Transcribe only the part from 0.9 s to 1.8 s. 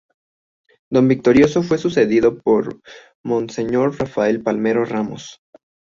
Victorio fue